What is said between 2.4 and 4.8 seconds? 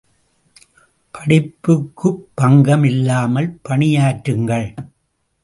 பங்கம் இல்லாமல் பணியாற்றுங்கள்.